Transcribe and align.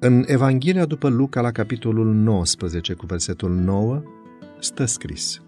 În 0.00 0.24
Evanghelia 0.26 0.84
după 0.84 1.08
Luca, 1.08 1.40
la 1.40 1.50
capitolul 1.50 2.14
19, 2.14 2.92
cu 2.92 3.06
versetul 3.06 3.50
9, 3.50 4.02
stă 4.58 4.84
scris. 4.84 5.42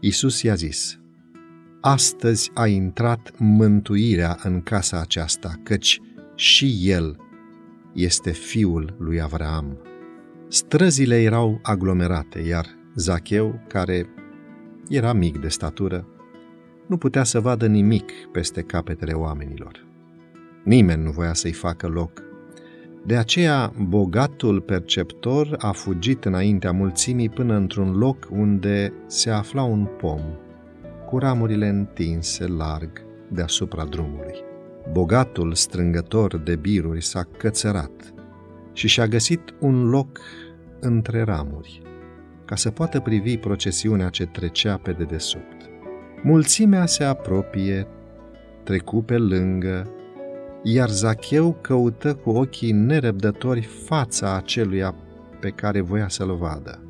Iisus 0.00 0.42
i-a 0.42 0.54
zis, 0.54 0.98
Astăzi 1.80 2.50
a 2.54 2.66
intrat 2.66 3.32
mântuirea 3.38 4.38
în 4.42 4.60
casa 4.60 5.00
aceasta, 5.00 5.54
căci 5.62 6.00
și 6.34 6.90
el 6.90 7.16
este 7.92 8.30
fiul 8.30 8.96
lui 8.98 9.20
Avraam. 9.20 9.78
Străzile 10.48 11.22
erau 11.22 11.58
aglomerate, 11.62 12.40
iar 12.40 12.66
Zacheu, 12.94 13.60
care 13.68 14.06
era 14.88 15.12
mic 15.12 15.40
de 15.40 15.48
statură, 15.48 16.06
nu 16.86 16.96
putea 16.96 17.24
să 17.24 17.40
vadă 17.40 17.66
nimic 17.66 18.12
peste 18.32 18.62
capetele 18.62 19.12
oamenilor. 19.12 19.86
Nimeni 20.64 21.02
nu 21.02 21.10
voia 21.10 21.34
să-i 21.34 21.52
facă 21.52 21.86
loc. 21.86 22.23
De 23.06 23.16
aceea, 23.16 23.72
bogatul 23.88 24.60
perceptor 24.60 25.54
a 25.58 25.72
fugit 25.72 26.24
înaintea 26.24 26.72
mulțimii 26.72 27.28
până 27.28 27.54
într-un 27.54 27.96
loc 27.98 28.28
unde 28.30 28.92
se 29.06 29.30
afla 29.30 29.62
un 29.62 29.88
pom, 29.98 30.20
cu 31.06 31.18
ramurile 31.18 31.68
întinse 31.68 32.46
larg 32.46 32.90
deasupra 33.28 33.84
drumului. 33.84 34.34
Bogatul 34.92 35.54
strângător 35.54 36.38
de 36.38 36.56
biruri 36.56 37.02
s-a 37.02 37.28
cățărat 37.38 38.14
și 38.72 38.88
și-a 38.88 39.06
găsit 39.06 39.54
un 39.60 39.88
loc 39.88 40.20
între 40.80 41.22
ramuri, 41.22 41.82
ca 42.44 42.54
să 42.54 42.70
poată 42.70 43.00
privi 43.00 43.36
procesiunea 43.36 44.08
ce 44.08 44.26
trecea 44.26 44.76
pe 44.76 44.92
dedesubt. 44.92 45.70
Mulțimea 46.22 46.86
se 46.86 47.04
apropie, 47.04 47.86
trecu 48.62 49.02
pe 49.02 49.16
lângă, 49.16 49.90
iar 50.66 50.88
Zacheu 50.88 51.58
căută 51.60 52.14
cu 52.14 52.30
ochii 52.30 52.72
nerăbdători 52.72 53.60
fața 53.60 54.36
aceluia 54.36 54.94
pe 55.40 55.50
care 55.50 55.80
voia 55.80 56.08
să-l 56.08 56.36
vadă. 56.36 56.82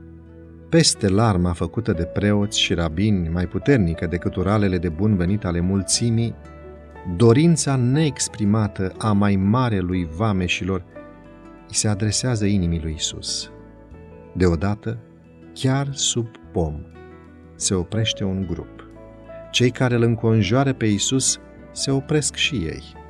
Peste 0.68 1.08
larma 1.08 1.52
făcută 1.52 1.92
de 1.92 2.04
preoți 2.04 2.60
și 2.60 2.74
rabini, 2.74 3.28
mai 3.28 3.46
puternică 3.46 4.06
decât 4.06 4.34
uralele 4.34 4.78
de 4.78 4.88
bun 4.88 5.16
venit 5.16 5.44
ale 5.44 5.60
mulțimii, 5.60 6.34
dorința 7.16 7.76
neexprimată 7.76 8.92
a 8.98 9.12
mai 9.12 9.36
marelui 9.36 10.08
vameșilor 10.16 10.84
îi 11.68 11.74
se 11.74 11.88
adresează 11.88 12.44
inimii 12.44 12.80
lui 12.82 12.94
Isus. 12.96 13.50
Deodată, 14.34 14.98
chiar 15.52 15.88
sub 15.92 16.27
pom, 16.52 16.80
se 17.54 17.74
oprește 17.74 18.24
un 18.24 18.46
grup. 18.46 18.88
Cei 19.50 19.70
care 19.70 19.94
îl 19.94 20.02
înconjoară 20.02 20.72
pe 20.72 20.86
Isus 20.86 21.38
se 21.72 21.90
opresc 21.90 22.34
și 22.34 22.54
ei. 22.54 23.03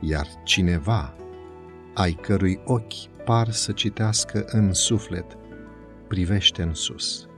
Iar 0.00 0.26
cineva, 0.44 1.14
ai 1.94 2.12
cărui 2.12 2.60
ochi 2.64 3.24
par 3.24 3.50
să 3.50 3.72
citească 3.72 4.44
în 4.46 4.72
suflet, 4.72 5.38
privește 6.08 6.62
în 6.62 6.74
sus. 6.74 7.28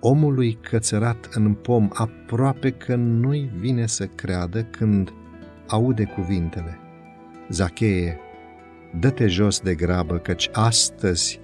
Omului 0.00 0.58
cățărat 0.62 1.28
în 1.32 1.54
pom 1.54 1.88
aproape 1.92 2.70
că 2.70 2.94
nu-i 2.94 3.50
vine 3.58 3.86
să 3.86 4.06
creadă 4.06 4.62
când 4.62 5.12
aude 5.66 6.04
cuvintele. 6.04 6.78
Zacheie, 7.50 8.18
dă-te 9.00 9.26
jos 9.26 9.60
de 9.60 9.74
grabă, 9.74 10.18
căci 10.18 10.48
astăzi 10.52 11.40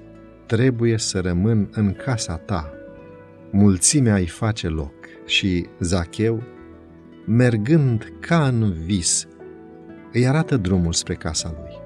trebuie 0.47 0.99
să 0.99 1.21
rămân 1.21 1.69
în 1.73 1.93
casa 1.93 2.37
ta. 2.37 2.73
Mulțimea 3.51 4.15
îi 4.15 4.27
face 4.27 4.69
loc 4.69 4.95
și 5.27 5.67
Zacheu, 5.81 6.43
mergând 7.27 8.13
ca 8.21 8.47
în 8.47 8.73
vis, 8.85 9.27
îi 10.15 10.27
arată 10.27 10.57
drumul 10.57 10.93
spre 10.93 11.15
casa 11.15 11.55
lui. 11.61 11.81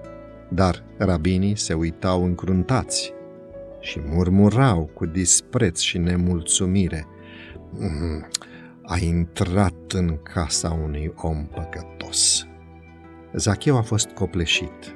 Dar 0.49 0.85
rabinii 0.97 1.57
se 1.57 1.75
uitau 1.75 2.25
încruntați 2.25 3.13
și 3.81 4.01
murmurau 4.05 4.91
cu 4.95 5.07
dispreț 5.07 5.81
și 5.81 5.99
nemulțumire. 5.99 7.07
Mm, 7.71 8.27
a 8.83 8.99
intrat 8.99 9.93
în 9.93 10.19
casa 10.23 10.79
unui 10.85 11.13
om 11.17 11.47
păcătos. 11.47 12.47
Zacheu 13.33 13.77
a 13.77 13.83
fost 13.83 14.09
copleșit, 14.09 14.95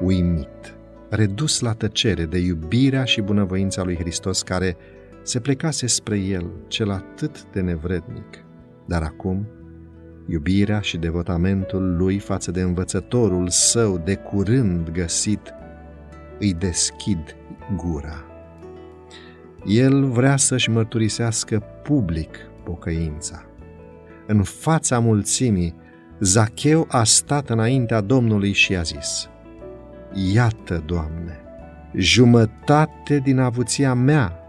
uimit, 0.00 0.76
redus 1.08 1.60
la 1.60 1.72
tăcere 1.72 2.24
de 2.24 2.38
iubirea 2.38 3.04
și 3.04 3.20
bunăvoința 3.20 3.82
lui 3.82 3.96
Hristos 3.96 4.42
care 4.42 4.76
se 5.22 5.40
plecase 5.40 5.86
spre 5.86 6.18
el, 6.18 6.50
cel 6.66 6.90
atât 6.90 7.44
de 7.52 7.60
nevrednic. 7.60 8.44
Dar 8.86 9.02
acum, 9.02 9.46
iubirea 10.26 10.80
și 10.80 10.96
devotamentul 10.96 11.96
lui 11.96 12.18
față 12.18 12.50
de 12.50 12.60
învățătorul 12.60 13.48
său 13.48 13.98
de 13.98 14.14
curând 14.14 14.90
găsit 14.90 15.54
îi 16.38 16.54
deschid 16.54 17.36
gura. 17.76 18.24
El 19.66 20.04
vrea 20.04 20.36
să-și 20.36 20.70
mărturisească 20.70 21.62
public 21.82 22.36
pocăința. 22.64 23.44
În 24.26 24.42
fața 24.42 24.98
mulțimii, 24.98 25.74
Zacheu 26.20 26.86
a 26.88 27.04
stat 27.04 27.50
înaintea 27.50 28.00
Domnului 28.00 28.52
și 28.52 28.76
a 28.76 28.82
zis, 28.82 29.28
Iată, 30.32 30.82
Doamne, 30.86 31.40
jumătate 31.94 33.18
din 33.18 33.38
avuția 33.38 33.94
mea 33.94 34.40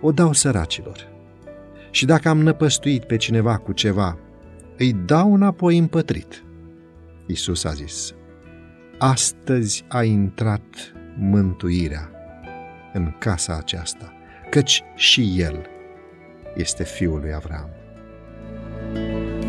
o 0.00 0.12
dau 0.12 0.32
săracilor. 0.32 1.08
Și 1.90 2.04
dacă 2.04 2.28
am 2.28 2.40
năpăstuit 2.40 3.04
pe 3.04 3.16
cineva 3.16 3.56
cu 3.56 3.72
ceva, 3.72 4.18
îi 4.80 4.92
dau 4.92 5.34
înapoi 5.34 5.78
împătrit. 5.78 6.44
Isus 7.26 7.64
a 7.64 7.70
zis, 7.70 8.14
astăzi 8.98 9.84
a 9.88 10.02
intrat 10.02 10.92
mântuirea 11.18 12.10
în 12.92 13.14
casa 13.18 13.56
aceasta, 13.56 14.12
căci 14.50 14.82
și 14.94 15.40
el 15.40 15.66
este 16.54 16.84
fiul 16.84 17.20
lui 17.20 17.34
Avram. 17.34 17.68
thank 18.92 19.28
you 19.34 19.39